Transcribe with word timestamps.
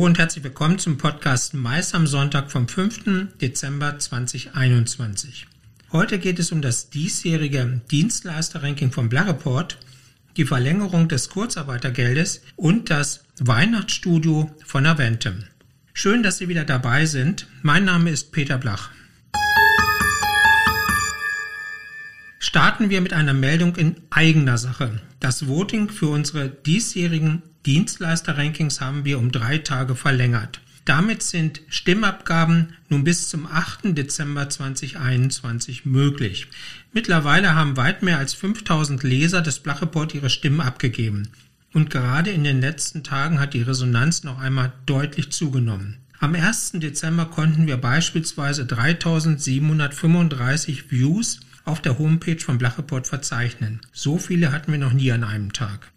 Und 0.00 0.18
herzlich 0.18 0.42
willkommen 0.42 0.78
zum 0.78 0.96
Podcast 0.96 1.52
Mais 1.52 1.94
am 1.94 2.06
Sonntag 2.06 2.50
vom 2.50 2.66
5. 2.66 3.34
Dezember 3.38 3.98
2021. 3.98 5.46
Heute 5.92 6.18
geht 6.18 6.38
es 6.38 6.52
um 6.52 6.62
das 6.62 6.88
diesjährige 6.88 7.82
Dienstleisterranking 7.90 8.92
von 8.92 9.10
Blareport, 9.10 9.76
die 10.38 10.46
Verlängerung 10.46 11.08
des 11.08 11.28
Kurzarbeitergeldes 11.28 12.40
und 12.56 12.88
das 12.88 13.24
Weihnachtsstudio 13.40 14.50
von 14.64 14.86
Aventum. 14.86 15.44
Schön, 15.92 16.22
dass 16.22 16.38
Sie 16.38 16.48
wieder 16.48 16.64
dabei 16.64 17.04
sind. 17.04 17.46
Mein 17.60 17.84
Name 17.84 18.08
ist 18.08 18.32
Peter 18.32 18.56
Blach. 18.56 18.88
Starten 22.50 22.90
wir 22.90 23.00
mit 23.00 23.12
einer 23.12 23.32
Meldung 23.32 23.76
in 23.76 23.94
eigener 24.10 24.58
Sache. 24.58 25.00
Das 25.20 25.46
Voting 25.46 25.88
für 25.88 26.08
unsere 26.08 26.48
diesjährigen 26.48 27.42
Dienstleister-Rankings 27.64 28.80
haben 28.80 29.04
wir 29.04 29.20
um 29.20 29.30
drei 29.30 29.58
Tage 29.58 29.94
verlängert. 29.94 30.60
Damit 30.84 31.22
sind 31.22 31.60
Stimmabgaben 31.68 32.72
nun 32.88 33.04
bis 33.04 33.28
zum 33.28 33.46
8. 33.46 33.96
Dezember 33.96 34.48
2021 34.48 35.84
möglich. 35.84 36.48
Mittlerweile 36.92 37.54
haben 37.54 37.76
weit 37.76 38.02
mehr 38.02 38.18
als 38.18 38.34
5000 38.34 39.04
Leser 39.04 39.42
des 39.42 39.60
Blachreport 39.60 40.12
ihre 40.16 40.28
Stimmen 40.28 40.60
abgegeben. 40.60 41.28
Und 41.72 41.88
gerade 41.88 42.30
in 42.30 42.42
den 42.42 42.60
letzten 42.60 43.04
Tagen 43.04 43.38
hat 43.38 43.54
die 43.54 43.62
Resonanz 43.62 44.24
noch 44.24 44.40
einmal 44.40 44.72
deutlich 44.86 45.30
zugenommen. 45.30 45.98
Am 46.18 46.34
1. 46.34 46.72
Dezember 46.74 47.26
konnten 47.26 47.68
wir 47.68 47.76
beispielsweise 47.76 48.66
3735 48.66 50.90
Views 50.90 51.38
auf 51.64 51.80
der 51.82 51.98
Homepage 51.98 52.38
von 52.38 52.58
Blachreport 52.58 53.06
verzeichnen. 53.06 53.80
So 53.92 54.18
viele 54.18 54.52
hatten 54.52 54.72
wir 54.72 54.78
noch 54.78 54.92
nie 54.92 55.12
an 55.12 55.24
einem 55.24 55.52
Tag. 55.52 55.90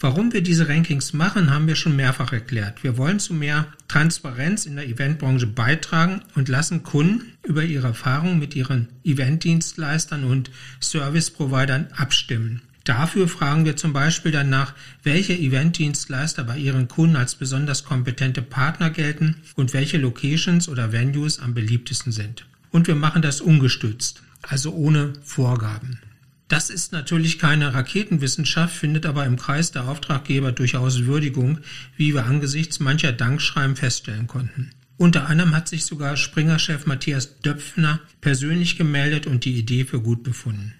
Warum 0.00 0.32
wir 0.32 0.42
diese 0.42 0.68
Rankings 0.68 1.12
machen, 1.12 1.50
haben 1.50 1.66
wir 1.66 1.74
schon 1.74 1.96
mehrfach 1.96 2.32
erklärt. 2.32 2.84
Wir 2.84 2.96
wollen 2.96 3.18
zu 3.18 3.34
mehr 3.34 3.66
Transparenz 3.88 4.64
in 4.64 4.76
der 4.76 4.86
Eventbranche 4.86 5.48
beitragen 5.48 6.22
und 6.36 6.48
lassen 6.48 6.84
Kunden 6.84 7.32
über 7.42 7.64
ihre 7.64 7.88
Erfahrungen 7.88 8.38
mit 8.38 8.54
ihren 8.54 8.88
Eventdienstleistern 9.02 10.22
und 10.22 10.52
Service-Providern 10.80 11.88
abstimmen. 11.96 12.62
Dafür 12.84 13.26
fragen 13.26 13.64
wir 13.64 13.76
zum 13.76 13.92
Beispiel 13.92 14.30
danach, 14.30 14.72
welche 15.02 15.34
Eventdienstleister 15.36 16.44
bei 16.44 16.56
ihren 16.56 16.86
Kunden 16.86 17.16
als 17.16 17.34
besonders 17.34 17.84
kompetente 17.84 18.40
Partner 18.40 18.90
gelten 18.90 19.36
und 19.56 19.74
welche 19.74 19.98
Locations 19.98 20.68
oder 20.68 20.92
Venues 20.92 21.40
am 21.40 21.54
beliebtesten 21.54 22.12
sind. 22.12 22.46
Und 22.70 22.86
wir 22.86 22.94
machen 22.94 23.20
das 23.20 23.40
ungestützt, 23.40 24.22
also 24.42 24.72
ohne 24.72 25.12
Vorgaben. 25.24 26.00
Das 26.48 26.70
ist 26.70 26.92
natürlich 26.92 27.38
keine 27.38 27.74
Raketenwissenschaft, 27.74 28.74
findet 28.74 29.04
aber 29.04 29.26
im 29.26 29.36
Kreis 29.36 29.70
der 29.70 29.86
Auftraggeber 29.86 30.50
durchaus 30.50 31.04
Würdigung, 31.04 31.58
wie 31.96 32.14
wir 32.14 32.24
angesichts 32.24 32.80
mancher 32.80 33.12
Dankschreiben 33.12 33.76
feststellen 33.76 34.26
konnten. 34.26 34.70
Unter 34.96 35.28
anderem 35.28 35.54
hat 35.54 35.68
sich 35.68 35.84
sogar 35.84 36.16
Springer-Chef 36.16 36.86
Matthias 36.86 37.40
Döpfner 37.40 38.00
persönlich 38.20 38.78
gemeldet 38.78 39.26
und 39.26 39.44
die 39.44 39.56
Idee 39.56 39.84
für 39.84 40.00
gut 40.00 40.24
befunden. 40.24 40.74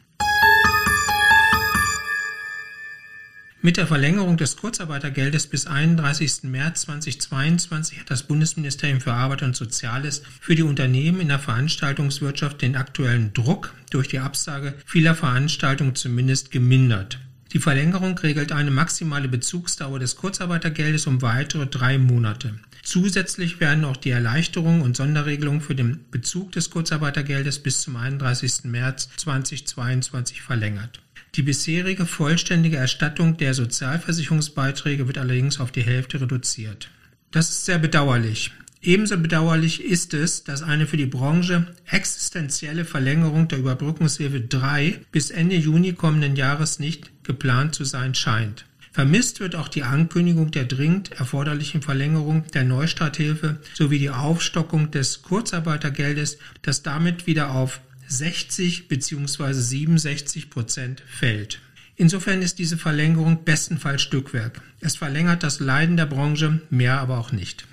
Mit 3.60 3.76
der 3.76 3.88
Verlängerung 3.88 4.36
des 4.36 4.56
Kurzarbeitergeldes 4.56 5.48
bis 5.48 5.66
31. 5.66 6.44
März 6.44 6.82
2022 6.82 7.98
hat 7.98 8.08
das 8.08 8.22
Bundesministerium 8.22 9.00
für 9.00 9.12
Arbeit 9.12 9.42
und 9.42 9.56
Soziales 9.56 10.22
für 10.40 10.54
die 10.54 10.62
Unternehmen 10.62 11.20
in 11.20 11.26
der 11.26 11.40
Veranstaltungswirtschaft 11.40 12.62
den 12.62 12.76
aktuellen 12.76 13.32
Druck 13.32 13.74
durch 13.90 14.06
die 14.06 14.20
Absage 14.20 14.74
vieler 14.86 15.16
Veranstaltungen 15.16 15.96
zumindest 15.96 16.52
gemindert. 16.52 17.18
Die 17.52 17.58
Verlängerung 17.58 18.16
regelt 18.18 18.52
eine 18.52 18.70
maximale 18.70 19.26
Bezugsdauer 19.26 19.98
des 19.98 20.14
Kurzarbeitergeldes 20.14 21.08
um 21.08 21.20
weitere 21.20 21.66
drei 21.66 21.98
Monate. 21.98 22.54
Zusätzlich 22.84 23.58
werden 23.58 23.84
auch 23.84 23.96
die 23.96 24.10
Erleichterungen 24.10 24.82
und 24.82 24.96
Sonderregelungen 24.96 25.62
für 25.62 25.74
den 25.74 26.04
Bezug 26.12 26.52
des 26.52 26.70
Kurzarbeitergeldes 26.70 27.58
bis 27.58 27.80
zum 27.82 27.96
31. 27.96 28.64
März 28.64 29.08
2022 29.16 30.42
verlängert. 30.42 31.00
Die 31.34 31.42
bisherige 31.42 32.06
vollständige 32.06 32.76
Erstattung 32.76 33.36
der 33.36 33.54
Sozialversicherungsbeiträge 33.54 35.06
wird 35.06 35.18
allerdings 35.18 35.60
auf 35.60 35.72
die 35.72 35.82
Hälfte 35.82 36.20
reduziert. 36.20 36.90
Das 37.30 37.50
ist 37.50 37.66
sehr 37.66 37.78
bedauerlich. 37.78 38.52
Ebenso 38.80 39.18
bedauerlich 39.18 39.82
ist 39.82 40.14
es, 40.14 40.44
dass 40.44 40.62
eine 40.62 40.86
für 40.86 40.96
die 40.96 41.06
Branche 41.06 41.66
existenzielle 41.90 42.84
Verlängerung 42.84 43.48
der 43.48 43.58
Überbrückungshilfe 43.58 44.40
3 44.40 45.00
bis 45.10 45.30
Ende 45.30 45.56
Juni 45.56 45.94
kommenden 45.94 46.36
Jahres 46.36 46.78
nicht 46.78 47.10
geplant 47.24 47.74
zu 47.74 47.84
sein 47.84 48.14
scheint. 48.14 48.64
Vermisst 48.92 49.40
wird 49.40 49.54
auch 49.54 49.68
die 49.68 49.82
Ankündigung 49.82 50.50
der 50.50 50.64
dringend 50.64 51.12
erforderlichen 51.12 51.82
Verlängerung 51.82 52.44
der 52.54 52.64
Neustarthilfe 52.64 53.58
sowie 53.74 53.98
die 53.98 54.10
Aufstockung 54.10 54.90
des 54.90 55.22
Kurzarbeitergeldes, 55.22 56.38
das 56.62 56.82
damit 56.82 57.26
wieder 57.26 57.50
auf 57.50 57.80
60 58.08 58.88
bzw. 58.88 59.52
67 59.52 60.50
Prozent 60.50 61.02
fällt. 61.06 61.60
Insofern 61.96 62.42
ist 62.42 62.58
diese 62.58 62.78
Verlängerung 62.78 63.44
bestenfalls 63.44 64.02
Stückwerk. 64.02 64.62
Es 64.80 64.96
verlängert 64.96 65.42
das 65.42 65.60
Leiden 65.60 65.96
der 65.96 66.06
Branche, 66.06 66.62
mehr 66.70 67.00
aber 67.00 67.18
auch 67.18 67.32
nicht. 67.32 67.66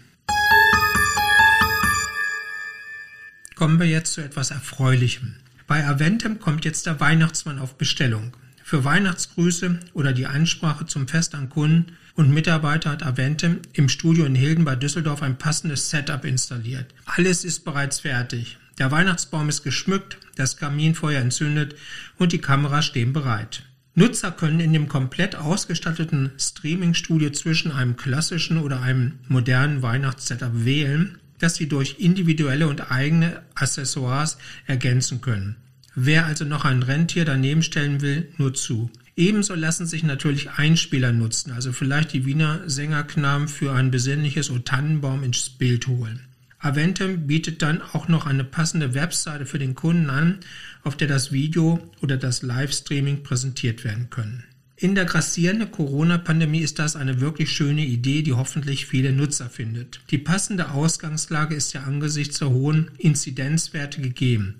Kommen 3.55 3.79
wir 3.79 3.87
jetzt 3.87 4.13
zu 4.13 4.21
etwas 4.21 4.51
Erfreulichem. 4.51 5.35
Bei 5.67 5.87
Aventem 5.87 6.39
kommt 6.39 6.65
jetzt 6.65 6.85
der 6.85 6.99
Weihnachtsmann 6.99 7.59
auf 7.59 7.77
Bestellung. 7.77 8.35
Für 8.61 8.83
Weihnachtsgrüße 8.83 9.79
oder 9.93 10.11
die 10.11 10.25
Ansprache 10.25 10.85
zum 10.85 11.07
Fest 11.07 11.35
an 11.35 11.49
Kunden 11.49 11.93
und 12.15 12.31
Mitarbeiter 12.31 12.89
hat 12.89 13.03
Aventem 13.03 13.61
im 13.73 13.87
Studio 13.87 14.25
in 14.25 14.35
Hilden 14.35 14.65
bei 14.65 14.75
Düsseldorf 14.75 15.21
ein 15.21 15.37
passendes 15.37 15.89
Setup 15.89 16.25
installiert. 16.25 16.93
Alles 17.05 17.45
ist 17.45 17.63
bereits 17.63 18.01
fertig. 18.01 18.57
Der 18.77 18.91
Weihnachtsbaum 18.91 19.47
ist 19.49 19.63
geschmückt, 19.63 20.17
das 20.35 20.57
Kaminfeuer 20.57 21.21
entzündet 21.21 21.75
und 22.17 22.33
die 22.33 22.39
Kameras 22.39 22.85
stehen 22.85 23.13
bereit. 23.13 23.63
Nutzer 23.93 24.31
können 24.31 24.59
in 24.59 24.73
dem 24.73 24.89
komplett 24.89 25.37
ausgestatteten 25.37 26.31
Streaming-Studio 26.37 27.29
zwischen 27.29 27.71
einem 27.71 27.95
klassischen 27.95 28.57
oder 28.57 28.81
einem 28.81 29.13
modernen 29.29 29.81
Weihnachtssetup 29.81 30.65
wählen, 30.65 31.17
das 31.39 31.55
sie 31.55 31.69
durch 31.69 31.95
individuelle 31.99 32.67
und 32.67 32.91
eigene 32.91 33.41
Accessoires 33.55 34.37
ergänzen 34.67 35.21
können. 35.21 35.55
Wer 35.95 36.25
also 36.25 36.43
noch 36.43 36.65
ein 36.65 36.83
Rentier 36.83 37.23
daneben 37.23 37.63
stellen 37.63 38.01
will, 38.01 38.27
nur 38.37 38.53
zu. 38.53 38.89
Ebenso 39.15 39.55
lassen 39.55 39.85
sich 39.85 40.03
natürlich 40.03 40.51
Einspieler 40.51 41.13
nutzen, 41.13 41.53
also 41.53 41.71
vielleicht 41.71 42.11
die 42.11 42.25
Wiener 42.25 42.69
Sängerknaben 42.69 43.47
für 43.47 43.71
ein 43.71 43.91
besinnliches 43.91 44.51
O 44.51 44.59
Tannenbaum 44.59 45.23
ins 45.23 45.49
Bild 45.49 45.87
holen. 45.87 46.19
Aventum 46.65 47.27
bietet 47.27 47.61
dann 47.61 47.83
auch 47.93 48.07
noch 48.07 48.25
eine 48.25 48.43
passende 48.43 48.95
Webseite 48.95 49.45
für 49.45 49.59
den 49.59 49.75
Kunden 49.75 50.09
an, 50.09 50.39
auf 50.83 50.97
der 50.97 51.07
das 51.07 51.31
Video 51.31 51.79
oder 52.01 52.17
das 52.17 52.41
Livestreaming 52.41 53.21
präsentiert 53.21 53.83
werden 53.83 54.09
können. 54.09 54.43
In 54.75 54.95
der 54.95 55.05
grassierenden 55.05 55.69
Corona-Pandemie 55.69 56.61
ist 56.61 56.79
das 56.79 56.95
eine 56.95 57.21
wirklich 57.21 57.51
schöne 57.51 57.85
Idee, 57.85 58.23
die 58.23 58.33
hoffentlich 58.33 58.87
viele 58.87 59.13
Nutzer 59.13 59.47
findet. 59.47 60.01
Die 60.09 60.17
passende 60.17 60.71
Ausgangslage 60.71 61.53
ist 61.53 61.73
ja 61.73 61.83
angesichts 61.83 62.39
der 62.39 62.49
hohen 62.49 62.89
Inzidenzwerte 62.97 64.01
gegeben. 64.01 64.55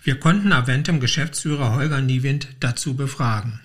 Wir 0.00 0.20
konnten 0.20 0.52
Aventum-Geschäftsführer 0.52 1.74
Holger 1.74 2.00
Niewind 2.00 2.48
dazu 2.60 2.94
befragen. 2.94 3.58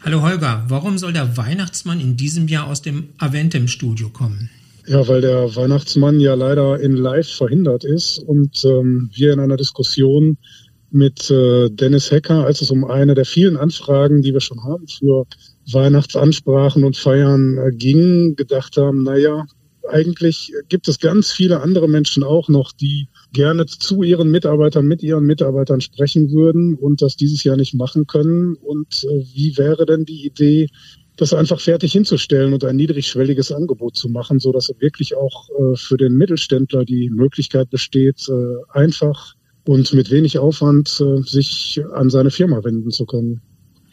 Hallo 0.00 0.22
Holger, 0.22 0.64
warum 0.68 0.96
soll 0.96 1.12
der 1.12 1.36
Weihnachtsmann 1.36 2.00
in 2.00 2.16
diesem 2.16 2.48
Jahr 2.48 2.66
aus 2.66 2.80
dem 2.80 3.10
Aventum-Studio 3.18 4.08
kommen? 4.08 4.48
Ja, 4.86 5.08
weil 5.08 5.22
der 5.22 5.56
Weihnachtsmann 5.56 6.20
ja 6.20 6.34
leider 6.34 6.78
in 6.78 6.92
Live 6.92 7.30
verhindert 7.30 7.84
ist 7.84 8.18
und 8.18 8.64
ähm, 8.64 9.10
wir 9.14 9.32
in 9.32 9.40
einer 9.40 9.56
Diskussion 9.56 10.36
mit 10.90 11.30
äh, 11.30 11.70
Dennis 11.70 12.10
Hecker, 12.10 12.44
als 12.44 12.60
es 12.60 12.70
um 12.70 12.84
eine 12.84 13.14
der 13.14 13.24
vielen 13.24 13.56
Anfragen, 13.56 14.20
die 14.20 14.32
wir 14.32 14.40
schon 14.40 14.62
haben 14.62 14.86
für 14.86 15.24
Weihnachtsansprachen 15.72 16.84
und 16.84 16.96
Feiern 16.96 17.58
äh, 17.58 17.70
ging, 17.72 18.36
gedacht 18.36 18.76
haben, 18.76 19.02
naja, 19.02 19.46
eigentlich 19.88 20.52
gibt 20.68 20.88
es 20.88 20.98
ganz 20.98 21.32
viele 21.32 21.60
andere 21.60 21.88
Menschen 21.88 22.22
auch 22.22 22.48
noch, 22.48 22.72
die 22.72 23.08
gerne 23.32 23.66
zu 23.66 24.02
ihren 24.02 24.30
Mitarbeitern, 24.30 24.86
mit 24.86 25.02
ihren 25.02 25.24
Mitarbeitern 25.24 25.80
sprechen 25.80 26.30
würden 26.30 26.74
und 26.74 27.02
das 27.02 27.16
dieses 27.16 27.42
Jahr 27.44 27.56
nicht 27.56 27.74
machen 27.74 28.06
können. 28.06 28.54
Und 28.54 29.04
äh, 29.04 29.24
wie 29.34 29.56
wäre 29.56 29.86
denn 29.86 30.04
die 30.04 30.26
Idee, 30.26 30.68
das 31.16 31.32
einfach 31.32 31.60
fertig 31.60 31.92
hinzustellen 31.92 32.52
und 32.52 32.64
ein 32.64 32.76
niedrigschwelliges 32.76 33.52
Angebot 33.52 33.96
zu 33.96 34.08
machen, 34.08 34.40
so 34.40 34.52
dass 34.52 34.72
wirklich 34.78 35.14
auch 35.16 35.48
äh, 35.50 35.76
für 35.76 35.96
den 35.96 36.14
Mittelständler 36.14 36.84
die 36.84 37.10
Möglichkeit 37.10 37.70
besteht, 37.70 38.28
äh, 38.28 38.78
einfach 38.78 39.34
und 39.64 39.92
mit 39.92 40.10
wenig 40.10 40.38
Aufwand 40.38 41.00
äh, 41.00 41.22
sich 41.22 41.80
an 41.94 42.10
seine 42.10 42.30
Firma 42.30 42.62
wenden 42.64 42.90
zu 42.90 43.06
können. 43.06 43.40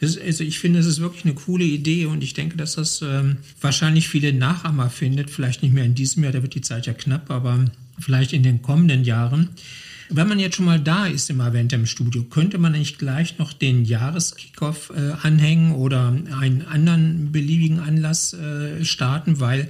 Also 0.02 0.44
ich 0.44 0.58
finde, 0.58 0.80
es 0.80 0.88
ist 0.88 1.00
wirklich 1.00 1.26
eine 1.26 1.36
coole 1.36 1.64
Idee 1.64 2.08
und 2.08 2.24
ich 2.24 2.34
denke, 2.34 2.58
dass 2.58 2.74
das 2.74 3.04
ähm, 3.04 3.38
wahrscheinlich 3.60 4.08
viele 4.08 4.34
Nachahmer 4.34 4.90
findet. 4.90 5.30
Vielleicht 5.30 5.62
nicht 5.62 5.74
mehr 5.74 5.86
in 5.86 5.94
diesem 5.94 6.24
Jahr, 6.24 6.34
da 6.34 6.42
wird 6.42 6.56
die 6.56 6.62
Zeit 6.62 6.88
ja 6.88 6.94
knapp, 6.94 7.30
aber 7.30 7.66
vielleicht 8.00 8.34
in 8.34 8.42
den 8.42 8.64
kommenden 8.64 9.04
Jahren. 9.04 9.50
Wenn 10.14 10.28
man 10.28 10.40
jetzt 10.40 10.58
schon 10.58 10.66
mal 10.66 10.80
da 10.80 11.06
ist 11.06 11.30
im 11.30 11.40
Aventum 11.40 11.86
Studio, 11.86 12.24
könnte 12.24 12.58
man 12.58 12.74
nicht 12.74 13.00
gleich 13.00 13.38
noch 13.38 13.54
den 13.54 13.86
Jahreskickoff 13.86 14.92
äh, 14.94 15.14
anhängen 15.26 15.72
oder 15.74 16.14
einen 16.38 16.66
anderen 16.68 17.32
beliebigen 17.32 17.80
Anlass 17.80 18.34
äh, 18.34 18.84
starten, 18.84 19.40
weil 19.40 19.70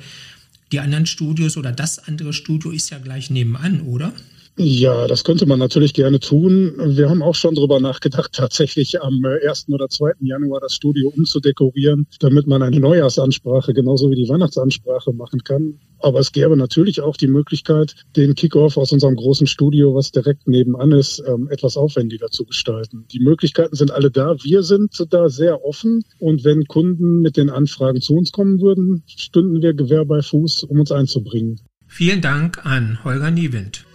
Die 0.71 0.79
anderen 0.79 1.05
Studios 1.05 1.57
oder 1.57 1.71
das 1.71 2.07
andere 2.07 2.31
Studio 2.31 2.71
ist 2.71 2.89
ja 2.91 2.97
gleich 2.97 3.29
nebenan, 3.29 3.81
oder? 3.81 4.13
Ja, 4.57 5.07
das 5.07 5.23
könnte 5.23 5.45
man 5.45 5.59
natürlich 5.59 5.93
gerne 5.93 6.19
tun. 6.19 6.73
Wir 6.77 7.09
haben 7.09 7.21
auch 7.21 7.35
schon 7.35 7.55
darüber 7.55 7.79
nachgedacht, 7.79 8.31
tatsächlich 8.33 9.01
am 9.01 9.23
1. 9.23 9.69
oder 9.69 9.87
2. 9.87 10.13
Januar 10.19 10.59
das 10.59 10.75
Studio 10.75 11.09
umzudekorieren, 11.15 12.07
damit 12.19 12.47
man 12.47 12.61
eine 12.61 12.79
Neujahrsansprache 12.79 13.73
genauso 13.73 14.11
wie 14.11 14.15
die 14.15 14.27
Weihnachtsansprache 14.27 15.13
machen 15.13 15.43
kann. 15.43 15.79
Aber 15.99 16.19
es 16.19 16.31
gäbe 16.31 16.57
natürlich 16.57 17.01
auch 17.01 17.15
die 17.15 17.27
Möglichkeit, 17.27 17.95
den 18.15 18.35
Kickoff 18.35 18.75
aus 18.75 18.91
unserem 18.91 19.15
großen 19.15 19.47
Studio, 19.47 19.95
was 19.95 20.11
direkt 20.11 20.47
nebenan 20.47 20.91
ist, 20.91 21.23
ähm, 21.25 21.47
etwas 21.49 21.77
aufwendiger 21.77 22.27
zu 22.27 22.43
gestalten. 22.45 23.05
Die 23.11 23.19
Möglichkeiten 23.19 23.75
sind 23.75 23.91
alle 23.91 24.11
da. 24.11 24.35
Wir 24.41 24.63
sind 24.63 25.05
da 25.11 25.29
sehr 25.29 25.63
offen. 25.63 26.03
Und 26.19 26.43
wenn 26.43 26.65
Kunden 26.65 27.21
mit 27.21 27.37
den 27.37 27.49
Anfragen 27.49 28.01
zu 28.01 28.15
uns 28.15 28.31
kommen 28.31 28.59
würden, 28.61 29.03
stünden 29.05 29.61
wir 29.61 29.73
Gewehr 29.73 30.05
bei 30.05 30.21
Fuß, 30.21 30.63
um 30.63 30.79
uns 30.79 30.91
einzubringen. 30.91 31.59
Vielen 31.87 32.21
Dank 32.21 32.65
an 32.65 33.03
Holger 33.03 33.31
Niewind. 33.31 33.85